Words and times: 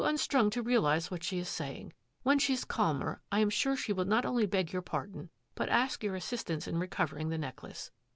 unstrung 0.03 0.49
to 0.49 0.63
realise 0.63 1.11
what 1.11 1.23
she 1.23 1.37
is 1.37 1.47
sayi 1.47 1.91
she 2.39 2.53
is 2.53 2.65
calmer, 2.65 3.21
I 3.31 3.37
am 3.39 3.51
sure 3.51 3.75
she 3.75 3.93
will 3.93 4.03
not 4.05 4.25
on 4.25 4.47
pardon, 4.81 5.29
but 5.53 5.69
ask 5.69 6.01
your 6.03 6.15
assistance 6.15 6.67
in 6.67 6.79
rec 6.79 6.97
necklace. 6.97 7.91